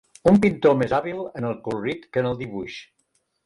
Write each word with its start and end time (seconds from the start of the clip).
Un 0.29 0.37
pintor 0.45 0.75
més 0.79 0.95
hàbil 0.99 1.21
en 1.41 1.47
el 1.51 1.55
colorit 1.69 2.11
que 2.13 2.25
en 2.25 2.33
el 2.33 2.43
dibuix. 2.43 2.83